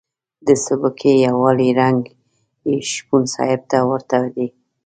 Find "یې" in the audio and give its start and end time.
2.69-2.75